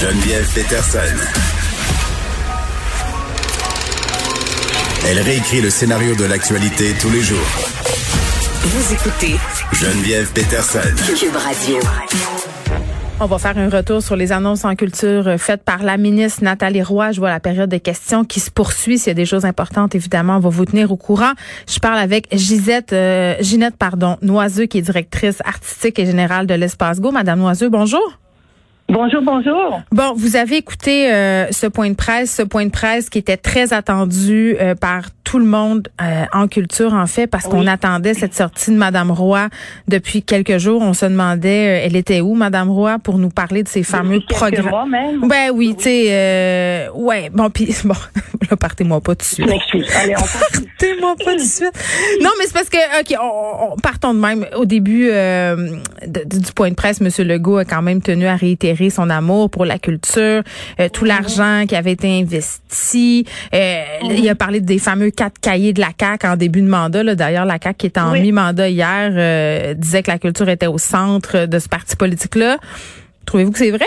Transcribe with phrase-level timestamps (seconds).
[0.00, 0.98] Geneviève Peterson.
[5.08, 7.38] Elle réécrit le scénario de l'actualité tous les jours.
[8.60, 9.36] Vous écoutez
[9.72, 10.80] Geneviève Peterson.
[11.18, 11.78] Cube Radio.
[13.20, 16.82] On va faire un retour sur les annonces en culture faites par la ministre Nathalie
[16.82, 17.12] Roy.
[17.12, 18.98] Je vois la période de questions qui se poursuit.
[18.98, 21.32] S'il y a des choses importantes, évidemment, on va vous tenir au courant.
[21.66, 26.52] Je parle avec Gisette, euh, Ginette, pardon, Noiseux, qui est directrice artistique et générale de
[26.52, 27.12] l'Espace Go.
[27.12, 28.18] Madame Noiseux, bonjour.
[28.88, 29.80] Bonjour, bonjour.
[29.90, 33.36] Bon, vous avez écouté euh, ce point de presse, ce point de presse qui était
[33.36, 38.14] très attendu euh, par tout le monde euh, en culture, en fait, parce qu'on attendait
[38.14, 39.48] cette sortie de Madame Roy
[39.86, 40.80] depuis quelques jours.
[40.80, 44.96] On se demandait, elle était où, Madame Roy, pour nous parler de ces fameux programmes.
[45.28, 47.28] Ben oui, tu sais, ouais.
[47.34, 47.94] Bon, puis bon,
[48.50, 49.46] là, partez-moi pas tout de suite.
[49.46, 51.72] partez-moi pas tout de suite.
[52.22, 54.46] Non, mais c'est parce que, ok, on, partons de même.
[54.56, 59.10] Au début du point de presse, Monsieur Legault a quand même tenu à réitérer son
[59.10, 60.42] amour pour la culture,
[60.80, 63.26] euh, tout l'argent qui avait été investi.
[63.54, 67.14] Euh, il a parlé des fameux quatre cahiers de la CAC en début de mandat.
[67.14, 70.78] D'ailleurs, la CAC qui était en mi-mandat hier euh, disait que la culture était au
[70.78, 72.58] centre de ce parti politique-là.
[73.26, 73.86] Trouvez-vous que c'est vrai?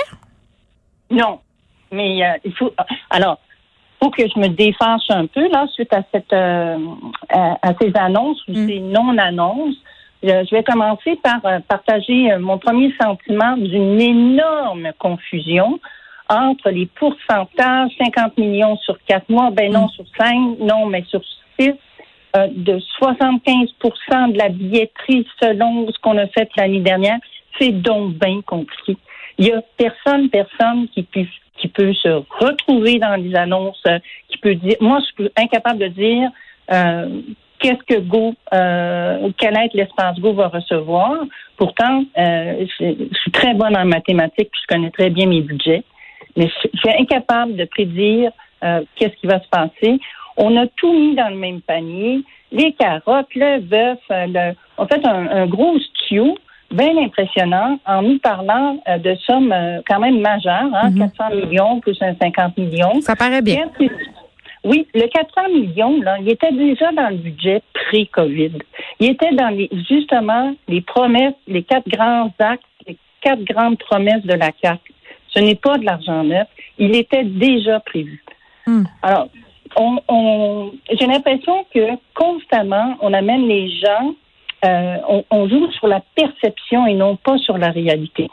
[1.10, 1.40] Non.
[1.92, 2.74] Mais il faut.
[3.10, 3.40] Alors,
[4.02, 8.52] faut que je me défense un peu là suite à cette à, ces annonces ou
[8.52, 8.68] mm.
[8.68, 9.76] ces non-annonces.
[10.22, 15.80] Je vais commencer par euh, partager euh, mon premier sentiment d'une énorme confusion
[16.30, 19.90] entre les pourcentages, 50 millions sur quatre mois, ben non mm.
[19.90, 21.22] sur cinq, non, mais sur
[21.60, 21.74] six,
[22.36, 27.18] euh, de 75% de la billetterie selon ce qu'on a fait l'année dernière.
[27.60, 28.98] C'est donc bien compliqué.
[29.38, 31.26] Il y a personne, personne qui peut,
[31.58, 33.84] qui peut se retrouver dans les annonces,
[34.30, 36.30] qui peut dire, moi, je suis incapable de dire
[37.60, 41.18] qu'est-ce que Go, euh, quel être l'espace Go va recevoir.
[41.58, 45.84] Pourtant, euh, je, suis très bonne en mathématiques, puis je connais très bien mes budgets,
[46.40, 48.32] mais je, suis incapable de prédire
[48.64, 50.00] euh, qu'est-ce qui va se passer.
[50.38, 55.06] On a tout mis dans le même panier, les carottes, le bœuf, le, on fait
[55.06, 56.36] un, gros stew
[56.72, 59.54] bien impressionnant en nous parlant de sommes
[59.88, 61.36] quand même majeures, hein, 400 mm-hmm.
[61.36, 63.02] millions plus 50 millions.
[63.02, 63.70] Ça paraît bien.
[64.64, 68.58] Oui, le 400 millions, là, il était déjà dans le budget pré-COVID.
[69.00, 74.26] Il était dans les, justement les promesses, les quatre grands actes, les quatre grandes promesses
[74.26, 74.82] de la CAC.
[75.34, 76.48] Ce n'est pas de l'argent neuf.
[76.78, 78.24] Il était déjà prévu.
[78.66, 78.84] Hmm.
[79.02, 79.28] Alors,
[79.76, 81.80] on, j'ai l'impression que
[82.16, 84.16] constamment, on amène les gens,
[84.66, 88.30] euh, on, on joue sur la perception et non pas sur la réalité.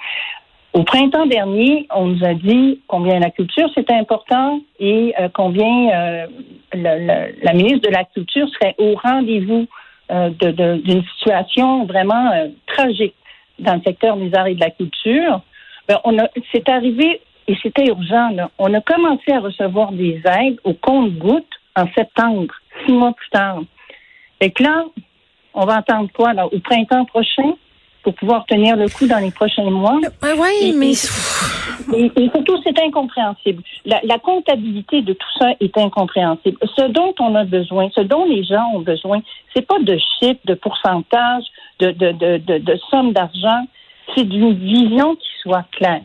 [0.76, 5.88] Au printemps dernier, on nous a dit combien la culture c'était important et euh, combien
[5.88, 6.26] euh,
[6.74, 9.66] la ministre de la Culture serait au rendez-vous
[10.10, 12.30] euh, d'une situation vraiment
[12.66, 13.14] tragique
[13.58, 15.40] dans le secteur des arts et de la culture.
[15.88, 18.30] Ben, on a, c'est arrivé et c'était urgent.
[18.30, 18.50] Là.
[18.58, 21.44] On a commencé à recevoir des aides au compte-gouttes
[21.76, 22.54] en septembre,
[22.84, 23.60] six mois plus tard.
[24.40, 24.84] Et là,
[25.54, 27.54] on va entendre quoi là au printemps prochain
[28.02, 29.98] pour pouvoir tenir le coup dans les prochains mois?
[30.24, 30.92] Euh, oui, mais...
[31.92, 33.62] Et, surtout, c'est incompréhensible.
[33.84, 36.56] La, comptabilité de tout ça est incompréhensible.
[36.76, 39.20] Ce dont on a besoin, ce dont les gens ont besoin,
[39.54, 41.44] c'est pas de chiffres, de pourcentage,
[41.80, 43.66] de, de, de, de, sommes d'argent,
[44.14, 46.02] c'est d'une vision qui soit claire.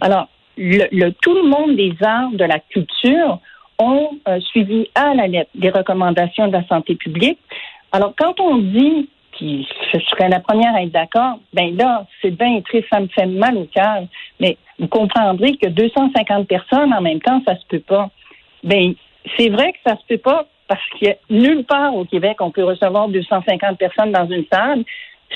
[0.00, 3.38] Alors, le, tout le monde des arts, de la culture,
[3.78, 7.38] ont euh, suivi à la lettre des recommandations de la santé publique.
[7.90, 12.30] Alors, quand on dit puis je serais la première à être d'accord, ben là, c'est
[12.30, 14.04] bien triste, ça me fait mal au cœur.
[14.40, 18.10] Mais vous comprendrez que 250 personnes en même temps, ça se peut pas.
[18.62, 18.94] Ben,
[19.36, 22.64] c'est vrai que ça se peut pas parce a nulle part au Québec on peut
[22.64, 24.84] recevoir 250 personnes dans une salle.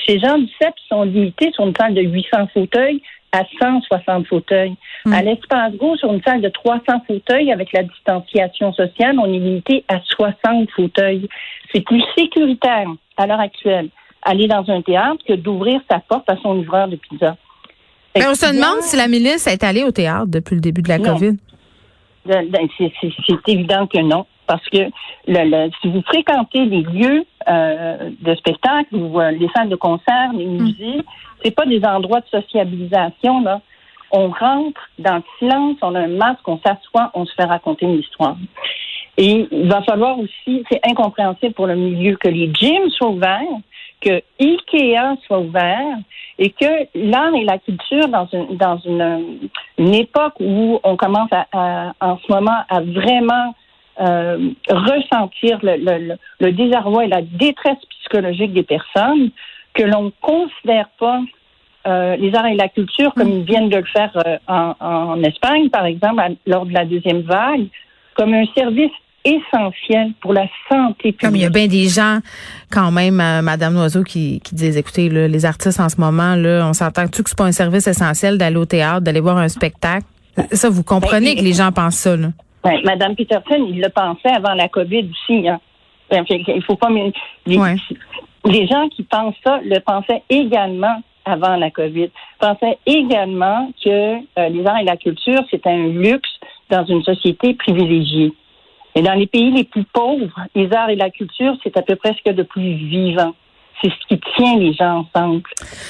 [0.05, 3.01] Ces gens du CEP sont limités sur une salle de 800 fauteuils
[3.31, 4.75] à 160 fauteuils.
[5.05, 5.13] Hmm.
[5.13, 9.39] À l'espace gauche, sur une salle de 300 fauteuils avec la distanciation sociale, on est
[9.39, 11.27] limité à 60 fauteuils.
[11.73, 13.89] C'est plus sécuritaire à l'heure actuelle
[14.27, 17.37] aller dans un théâtre que d'ouvrir sa porte à son livreur de pizza.
[18.15, 20.99] on se demande si la milice est allée au théâtre depuis le début de la
[20.99, 21.37] COVID.
[22.27, 24.25] C'est évident que non.
[24.47, 24.89] Parce que
[25.27, 30.31] le, si vous fréquentez les lieux euh, de spectacle ou euh, les salles de concert,
[30.33, 30.61] les mm.
[30.61, 31.01] musées,
[31.43, 33.41] c'est pas des endroits de sociabilisation.
[33.41, 33.61] Là.
[34.11, 37.85] On rentre dans le silence, on a un masque, on s'assoit, on se fait raconter
[37.85, 38.37] une histoire.
[39.17, 43.41] Et il va falloir aussi, c'est incompréhensible pour le milieu que les gyms soient ouverts,
[44.01, 45.97] que Ikea soit ouvert
[46.39, 51.29] et que l'art et la culture dans une dans une, une époque où on commence
[51.31, 53.55] à, en ce moment à vraiment
[53.99, 59.31] euh, ressentir le, le, le, désarroi et la détresse psychologique des personnes,
[59.73, 61.21] que l'on considère pas
[61.87, 65.23] euh, les arts et la culture comme ils viennent de le faire euh, en, en,
[65.23, 67.67] Espagne, par exemple, lors de la deuxième vague,
[68.13, 68.91] comme un service
[69.23, 71.21] essentiel pour la santé publique.
[71.21, 72.19] Comme il y a bien des gens,
[72.71, 76.65] quand même, euh, Madame Noiseau, qui, qui disent, écoutez, les artistes en ce moment, là,
[76.67, 80.05] on s'entend que c'est pas un service essentiel d'aller au théâtre, d'aller voir un spectacle?
[80.51, 82.29] Ça, vous comprenez ben, que les gens pensent ça, là?
[82.63, 85.47] Ben, Madame Peterson, il le pensait avant la COVID aussi.
[85.47, 85.59] Hein.
[86.09, 86.89] Ben, il faut pas...
[87.45, 87.59] Les,
[88.45, 92.09] les gens qui pensent ça le pensaient également avant la COVID.
[92.39, 96.29] Pensaient également que euh, les arts et la culture, c'est un luxe
[96.69, 98.33] dans une société privilégiée.
[98.97, 101.95] Et dans les pays les plus pauvres, les arts et la culture, c'est à peu
[101.95, 103.35] près ce qu'il y a de plus vivant.
[103.79, 105.43] C'est ce qui tient les gens ensemble.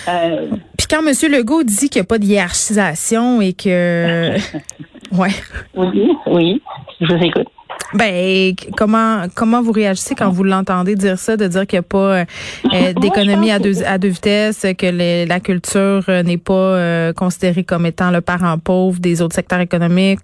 [0.09, 0.47] Euh...
[0.77, 1.13] Puis quand M.
[1.31, 4.35] Legault dit qu'il n'y a pas de hiérarchisation et que...
[5.13, 5.29] ouais.
[5.73, 6.61] Oui, oui,
[6.99, 7.47] je vous écoute.
[7.93, 11.87] Ben comment comment vous réagissez quand vous l'entendez dire ça, de dire qu'il n'y a
[11.87, 12.25] pas
[12.73, 17.63] euh, d'économie à deux à deux vitesses, que la culture euh, n'est pas euh, considérée
[17.63, 20.19] comme étant le parent pauvre des autres secteurs économiques?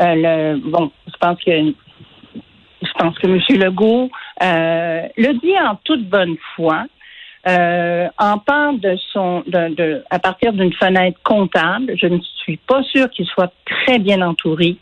[0.00, 1.50] Euh, le, bon, je pense que
[2.82, 3.60] je pense que M.
[3.60, 4.10] Legault
[4.42, 6.86] euh, le dit en toute bonne foi.
[7.48, 11.94] Euh, en parle de son de, de à partir d'une fenêtre comptable.
[11.96, 14.76] Je ne suis pas sûre qu'il soit très bien entouré,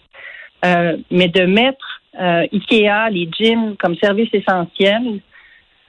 [0.65, 5.21] euh, mais de mettre euh, IKEA, les gyms comme service essentiel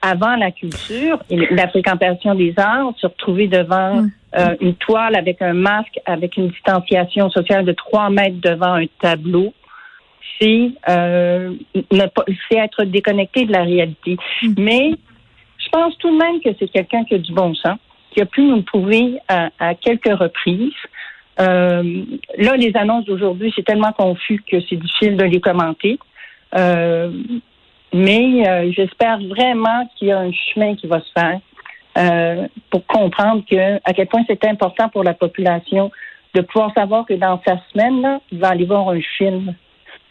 [0.02, 4.10] avant la culture et la fréquentation des arts, se retrouver devant mm.
[4.38, 8.86] euh, une toile avec un masque, avec une distanciation sociale de trois mètres devant un
[9.00, 9.52] tableau,
[10.40, 11.54] c'est euh,
[12.48, 14.16] c'est être déconnecté de la réalité.
[14.42, 14.54] Mm.
[14.58, 14.90] Mais
[15.58, 17.78] je pense tout de même que c'est quelqu'un qui a du bon sens,
[18.12, 20.72] qui a pu nous prouver à, à quelques reprises.
[21.38, 22.04] Euh,
[22.38, 25.98] là, les annonces d'aujourd'hui, c'est tellement confus que c'est difficile de les commenter.
[26.56, 27.10] Euh,
[27.92, 31.40] mais euh, j'espère vraiment qu'il y a un chemin qui va se faire
[31.98, 35.90] euh, pour comprendre que à quel point c'est important pour la population
[36.34, 39.54] de pouvoir savoir que dans sa semaine, là, il va aller voir un film.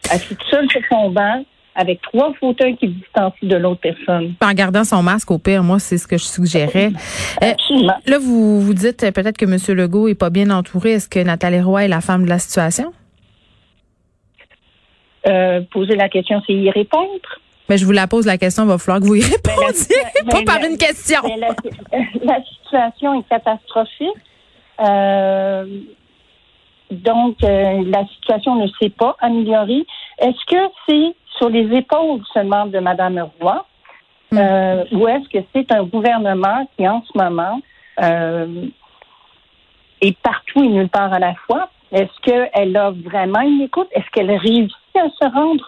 [0.09, 1.43] Assis seul sur son banc,
[1.75, 4.33] avec trois fauteuils qui distancient de l'autre personne.
[4.41, 6.89] En gardant son masque, au pire, moi, c'est ce que je suggérais.
[7.41, 7.53] Euh,
[8.05, 9.77] là, vous vous dites peut-être que M.
[9.77, 10.93] Legault est pas bien entouré.
[10.93, 12.91] Est-ce que Nathalie Roy est la femme de la situation?
[15.27, 17.39] Euh, poser la question, c'est y répondre?
[17.69, 19.95] Mais je vous la pose la question, il va falloir que vous y répondiez,
[20.30, 21.21] pas par une question.
[22.24, 24.10] La, situation est catastrophique.
[24.80, 25.66] Euh,
[26.92, 29.86] donc, euh, la situation ne s'est pas améliorée.
[30.18, 33.66] Est-ce que c'est sur les épaules seulement de Mme Roy
[34.31, 34.38] hmm.
[34.38, 37.62] euh, ou est-ce que c'est un gouvernement qui, en ce moment,
[40.01, 41.69] est partout et nulle part à la fois?
[41.92, 43.88] Est-ce qu'elle a vraiment une écoute?
[43.92, 45.65] Est-ce qu'elle réussit à se rendre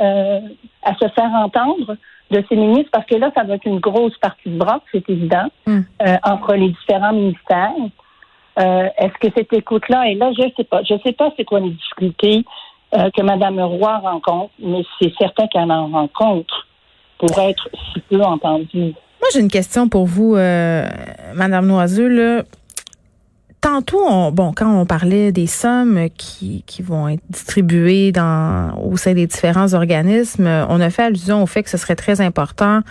[0.00, 0.40] euh,
[0.82, 1.96] à se faire entendre
[2.30, 5.08] de ces ministres, parce que là, ça va être une grosse partie de bras, c'est
[5.08, 5.80] évident, hmm.
[6.02, 7.72] euh, entre les différents ministères.
[8.58, 10.32] Euh, est-ce que cette écoute-là est là?
[10.36, 10.82] Je ne sais pas.
[10.82, 12.44] Je ne sais pas c'est quoi les difficultés
[12.92, 16.66] que Mme Roy rencontre, mais c'est certain qu'elle en rencontre
[17.18, 18.94] pour être si peu entendue.
[19.20, 22.08] Moi, j'ai une question pour vous, Mme Noiseux.
[22.08, 22.44] Là
[23.66, 28.96] tantôt, on, bon, quand on parlait des sommes qui, qui vont être distribuées dans, au
[28.96, 32.82] sein des différents organismes, on a fait allusion au fait que ce serait très important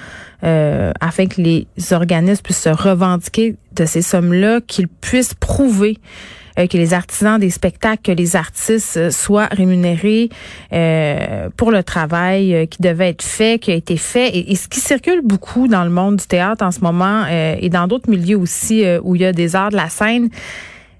[0.43, 5.97] euh, afin que les organismes puissent se revendiquer de ces sommes-là, qu'ils puissent prouver
[6.57, 10.29] euh, que les artisans des spectacles, que les artistes euh, soient rémunérés
[10.71, 14.29] euh, pour le travail qui devait être fait, qui a été fait.
[14.29, 17.69] Et, et, ce qui circule beaucoup dans le monde du théâtre en ce moment et
[17.69, 20.29] dans d'autres milieux aussi où il y a des arts de la scène,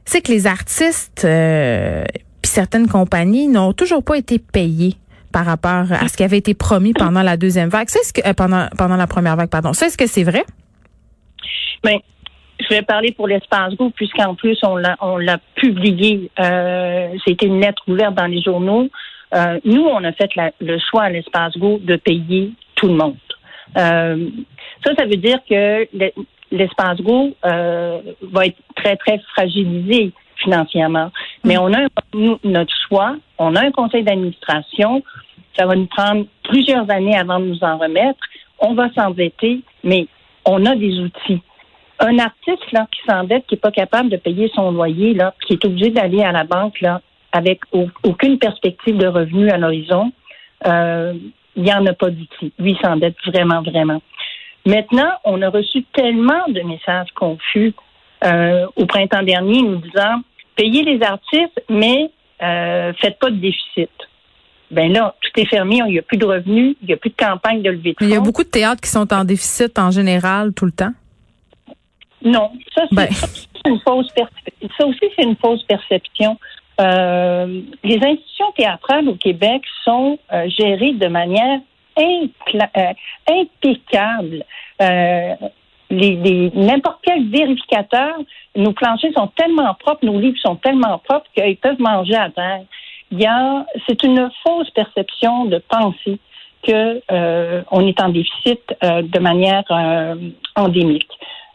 [0.04, 4.98] c'est que les artistes puis certaines compagnies n'ont toujours pas été payés
[5.36, 7.90] par rapport à ce qui avait été promis pendant la deuxième vague.
[7.90, 9.74] C'est ce que pendant pendant la première vague, pardon.
[9.74, 10.46] C'est ce que c'est vrai?
[11.84, 12.00] Mais
[12.62, 16.32] je vais parler pour l'espace Go, puisqu'en plus, on l'a, on l'a publié.
[16.40, 18.88] Euh, c'était une lettre ouverte dans les journaux.
[19.34, 20.30] Euh, nous, on a fait
[20.62, 23.18] le choix à l'espace Go de payer tout le monde.
[23.76, 24.30] Euh,
[24.86, 25.86] ça, ça veut dire que
[26.50, 28.00] l'espace Go euh,
[28.32, 31.12] va être très, très fragilisé financièrement.
[31.44, 35.04] Mais on a un, notre choix, on a un conseil d'administration.
[35.58, 38.20] Ça va nous prendre plusieurs années avant de nous en remettre.
[38.60, 40.08] On va s'endetter, mais
[40.46, 41.42] on a des outils.
[42.00, 45.54] Un artiste là, qui s'endette, qui n'est pas capable de payer son loyer, là, qui
[45.54, 47.62] est obligé d'aller à la banque là, avec
[48.04, 50.12] aucune perspective de revenu à l'horizon,
[50.66, 51.14] euh,
[51.56, 52.54] il n'y en a pas d'outils.
[52.60, 54.02] Lui, il s'endette vraiment, vraiment.
[54.66, 57.74] Maintenant, on a reçu tellement de messages confus
[58.24, 60.22] euh, au printemps dernier nous disant
[60.56, 62.10] payez les artistes, mais
[62.42, 63.92] euh, faites pas de déficit.
[64.72, 67.12] Ben là, tout est fermé, il n'y a plus de revenus, il n'y a plus
[67.12, 68.06] de campagne de levée de fonds.
[68.06, 70.92] Il y a beaucoup de théâtres qui sont en déficit en général tout le temps.
[72.24, 73.08] Non, ça c'est Ben.
[73.68, 74.70] une fausse perception.
[74.78, 76.38] Ça aussi c'est une fausse perception.
[76.82, 81.60] Euh, les institutions théâtrales au Québec sont euh, gérées de manière
[82.00, 82.94] euh,
[83.30, 84.44] impeccable.
[85.92, 88.16] Les, les- n'importe quel vérificateur,
[88.56, 92.64] nos planchers sont tellement propres, nos livres sont tellement propres qu'ils peuvent manger à terre.
[93.12, 96.20] Il y a, c'est une fausse perception de penser
[96.68, 100.16] que euh, on est en déficit euh, de manière euh,
[100.56, 101.08] endémique.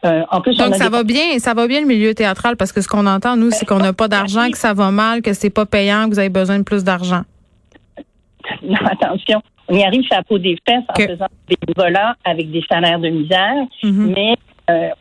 [0.02, 2.72] En plus, on Donc ça des- va bien, ça va bien le milieu théâtral parce
[2.72, 5.34] que ce qu'on entend nous, c'est qu'on n'a pas d'argent, que ça va mal, que
[5.34, 7.22] c'est pas payant, que vous avez besoin de plus d'argent.
[8.62, 12.50] Non, attention, on y arrive la peau des fesses en Que- faisant des volants avec
[12.50, 14.12] des salaires de misère, Mhm.
[14.16, 14.36] mais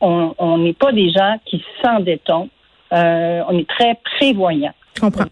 [0.01, 2.29] on n'est pas des gens qui s'endettent.
[2.91, 4.73] Euh, on est très prévoyants.
[4.95, 5.25] Je comprends.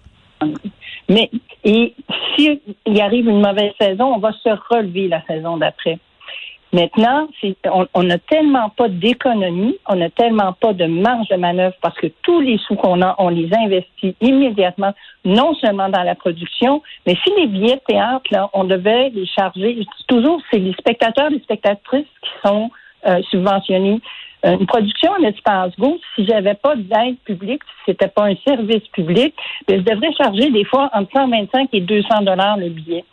[1.09, 1.29] Mais
[1.63, 1.93] et
[2.35, 5.99] s'il y arrive une mauvaise saison, on va se relever la saison d'après.
[6.73, 7.29] Maintenant,
[7.93, 12.07] on n'a tellement pas d'économie, on n'a tellement pas de marge de manœuvre parce que
[12.23, 17.15] tous les sous qu'on a, on les investit immédiatement, non seulement dans la production, mais
[17.23, 20.73] si les billets de théâtre, là, on devait les charger, je dis toujours, c'est les
[20.73, 22.69] spectateurs, les spectatrices qui sont
[23.07, 24.01] euh, subventionnés.
[24.47, 28.35] Euh, Une production en espace go, si j'avais pas d'aide publique, si c'était pas un
[28.47, 29.35] service public,
[29.67, 33.03] ben, je devrais charger des fois entre 125 et 200 dollars le billet.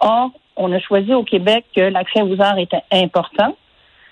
[0.00, 3.56] Or, on a choisi au Québec que l'accès aux arts était important,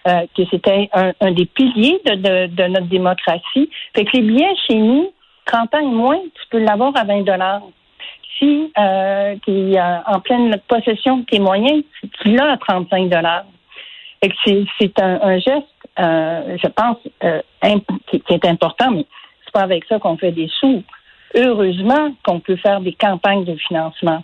[0.08, 3.70] euh, que c'était un, un des piliers de, de- de notre démocratie.
[3.94, 5.12] Fait que les billets chez nous,
[5.46, 7.62] 30 ans et moins, tu peux l'avoir à 20 dollars.
[8.38, 11.82] Si euh, tu es en pleine possession de tes moyens,
[12.20, 13.44] tu l'as à 35 dollars.
[14.44, 15.66] C'est un, un geste,
[15.98, 17.40] euh, je pense, euh,
[18.10, 19.06] qui, est important, mais
[19.44, 20.82] c'est pas avec ça qu'on fait des sous.
[21.34, 24.22] Heureusement qu'on peut faire des campagnes de financement.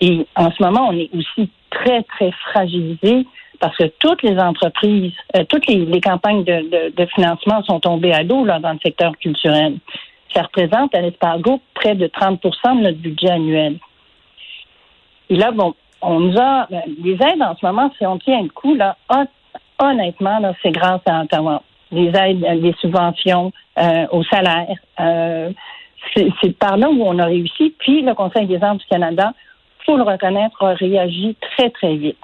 [0.00, 3.26] Et en ce moment, on est aussi très, très fragilisé
[3.60, 8.44] parce que toutes les entreprises, euh, toutes les, campagnes de, financement sont tombées à l'eau
[8.44, 9.76] là, dans le secteur culturel.
[10.34, 13.78] Ça représente à l'Espargo près de 30% de notre budget annuel.
[15.30, 18.42] Et là, bon, on nous a ben, les aides en ce moment, si on tient
[18.42, 18.96] le coup, là,
[19.78, 21.62] honnêtement, là, c'est grâce à Ottawa.
[21.90, 24.76] Les aides, euh, les subventions euh, au salaire.
[25.00, 25.50] euh,
[26.14, 27.74] c'est par là où on a réussi.
[27.78, 29.32] Puis le Conseil des arts du Canada,
[29.86, 32.18] faut le reconnaître, a réagi très, très vite.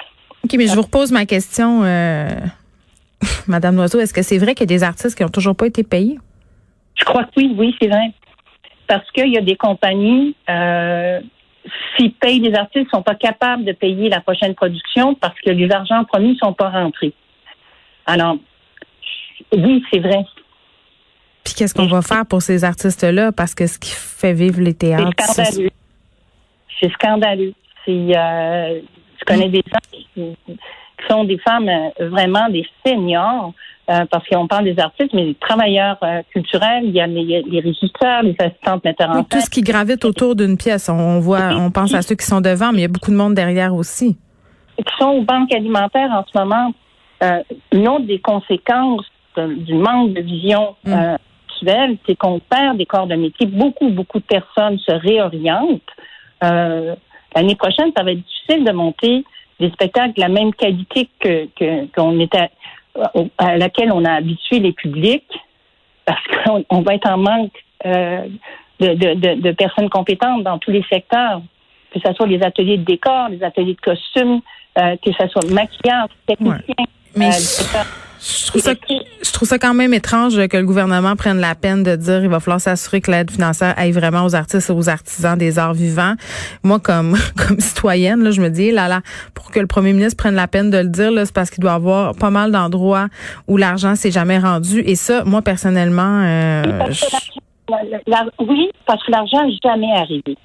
[0.44, 2.28] OK, mais je vous repose ma question, euh,
[3.46, 4.00] Madame Loiseau.
[4.00, 6.18] Est-ce que c'est vrai qu'il y a des artistes qui n'ont toujours pas été payés?
[6.94, 8.12] Je crois que oui, oui, c'est vrai.
[8.86, 11.20] Parce qu'il y a des compagnies, euh,
[11.96, 15.50] s'ils payent des artistes, ne sont pas capables de payer la prochaine production parce que
[15.50, 17.12] les argents promis ne sont pas rentrés.
[18.08, 18.36] Alors,
[19.52, 20.24] oui, c'est vrai.
[21.44, 23.32] Puis qu'est-ce qu'on va faire pour ces artistes-là?
[23.32, 25.70] Parce que ce qui fait vivre les théâtres, c'est- scandaleux.
[26.80, 27.52] C'est scandaleux.
[27.88, 28.80] Euh,
[29.20, 30.36] je connais des gens qui, qui
[31.08, 33.52] sont des femmes euh, vraiment des seniors,
[33.90, 37.42] euh, parce qu'on parle des artistes, mais des travailleurs euh, culturels, il y a les,
[37.42, 40.88] les régisseurs, les assistantes metteurs en tout ce qui gravite autour d'une pièce.
[40.90, 43.10] On, on voit, on pense à ceux qui sont devant, mais il y a beaucoup
[43.10, 44.16] de monde derrière aussi.
[44.76, 46.72] qui sont aux banques alimentaires en ce moment,
[47.22, 49.04] euh, une autre des conséquences
[49.36, 50.92] de- du manque de vision Mm.
[50.92, 51.16] euh,
[51.48, 53.46] actuelle, c'est qu'on perd des corps de métier.
[53.46, 55.82] Beaucoup, beaucoup de personnes se réorientent.
[56.44, 56.94] Euh,
[57.36, 59.22] L'année prochaine, ça va être difficile de monter
[59.60, 61.46] des spectacles de la même qualité que
[61.94, 62.48] qu'on était
[63.36, 65.28] à laquelle on a habitué les publics,
[66.06, 67.52] parce qu'on on va être en manque
[67.84, 68.26] euh,
[68.80, 71.42] de, de, de, de personnes compétentes dans tous les secteurs,
[71.92, 74.40] que ce soit les ateliers de décor, les ateliers de costumes,
[74.78, 76.84] euh, que ce soit maquillage, technicien.
[77.16, 77.32] Mais euh,
[78.20, 78.72] je- trouve, ça,
[79.22, 82.28] je trouve ça quand même étrange que le gouvernement prenne la peine de dire il
[82.28, 85.74] va falloir s'assurer que l'aide financière aille vraiment aux artistes et aux artisans des arts
[85.74, 86.14] vivants.
[86.64, 89.02] Moi, comme comme citoyenne, là, je me dis, là, là,
[89.34, 91.62] pour que le premier ministre prenne la peine de le dire, là, c'est parce qu'il
[91.62, 93.06] doit y avoir pas mal d'endroits
[93.46, 94.80] où l'argent s'est jamais rendu.
[94.84, 96.62] Et ça, moi, personnellement, euh,
[98.40, 100.36] oui, parce que l'argent n'est jamais arrivé.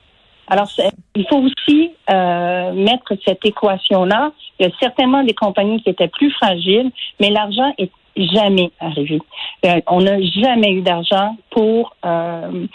[0.53, 0.69] Alors,
[1.15, 4.31] il faut aussi euh, mettre cette équation-là.
[4.60, 9.19] Il y a certainement des compagnies qui étaient plus fragiles, mais l'argent est jamais arrivé.
[9.65, 12.67] Euh, on n'a jamais eu d'argent pour euh,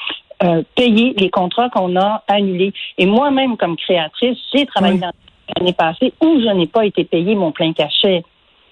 [0.42, 2.73] euh, payer les contrats qu'on a annulés.
[2.99, 5.12] Et moi-même, comme créatrice, j'ai travaillé dans
[5.56, 8.25] l'année passée où je n'ai pas été payé mon plein cachet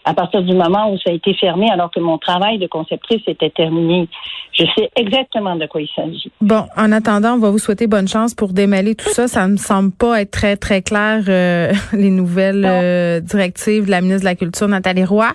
[0.06, 3.22] à partir du moment où ça a été fermé alors que mon travail de conceptrice
[3.26, 4.08] était terminé.
[4.52, 6.30] Je sais exactement de quoi il s'agit.
[6.40, 9.26] Bon, en attendant, on va vous souhaiter bonne chance pour démêler tout ça.
[9.26, 14.00] Ça ne semble pas être très, très clair, euh, les nouvelles euh, directives de la
[14.00, 15.26] ministre de la Culture, Nathalie Roy.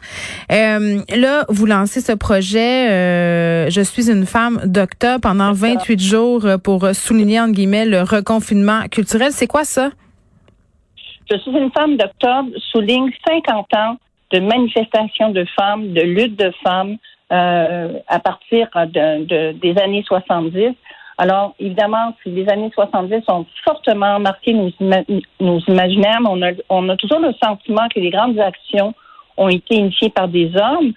[0.51, 6.87] Euh, là, vous lancez ce projet Je suis une femme d'octobre pendant 28 jours pour
[6.93, 9.33] souligner, entre guillemets, le reconfinement culturel.
[9.33, 9.89] C'est quoi ça?
[11.29, 13.97] Je suis une femme d'octobre souligne 50 ans
[14.31, 16.97] de manifestations de femmes, de luttes de femmes
[17.31, 20.75] euh, à partir de, des années 70.
[21.17, 24.71] Alors, évidemment, les années 70 ont fortement marqué nos,
[25.39, 28.93] nos imaginaires, mais on a, on a toujours le sentiment que les grandes actions
[29.37, 30.93] ont été initiées par des hommes.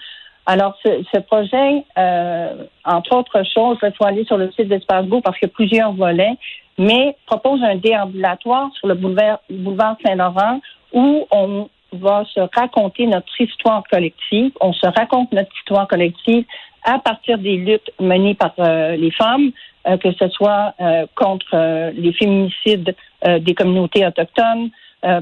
[0.46, 5.06] Alors, ce, ce projet, euh, entre autres choses, il faut aller sur le site d'Espace
[5.06, 6.36] Go parce qu'il y a plusieurs volets,
[6.78, 10.60] mais propose un déambulatoire sur le boulevard, boulevard Saint-Laurent
[10.92, 14.52] où on va se raconter notre histoire collective.
[14.60, 16.44] On se raconte notre histoire collective
[16.84, 19.50] à partir des luttes menées par euh, les femmes,
[19.86, 22.94] euh, que ce soit euh, contre les féminicides
[23.40, 24.70] des communautés autochtones,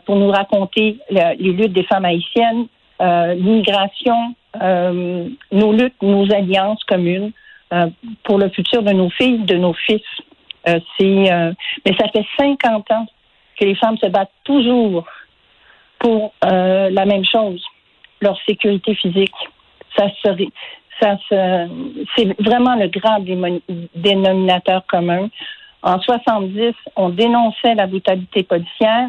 [0.07, 2.67] pour nous raconter les luttes des femmes haïtiennes,
[3.01, 7.31] l'immigration, nos luttes, nos alliances communes
[8.25, 10.03] pour le futur de nos filles, de nos fils.
[10.67, 11.55] mais
[11.99, 13.07] ça fait 50 ans
[13.59, 15.05] que les femmes se battent toujours
[16.03, 17.63] pour euh, la même chose,
[18.21, 19.35] leur sécurité physique.
[19.97, 20.49] Ça serait,
[21.01, 23.21] ça c'est vraiment le grand
[23.95, 25.29] dénominateur commun.
[25.83, 29.09] En 70, on dénonçait la brutalité policière,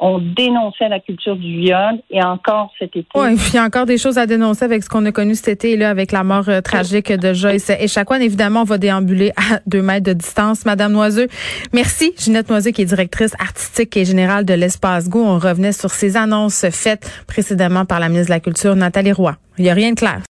[0.00, 3.08] on dénonçait la culture du viol et encore cet été.
[3.14, 5.48] Oui, il y a encore des choses à dénoncer avec ce qu'on a connu cet
[5.48, 8.16] été là, avec la mort euh, tragique de Joyce et Echaquan.
[8.16, 10.64] Évidemment, on va déambuler à deux mètres de distance.
[10.64, 11.28] Madame Noiseux,
[11.72, 12.12] merci.
[12.18, 15.22] Ginette Noiseux, qui est directrice artistique et générale de l'Espace Go.
[15.22, 19.36] On revenait sur ces annonces faites précédemment par la ministre de la Culture, Nathalie Roy.
[19.58, 20.22] Il n'y a rien de clair.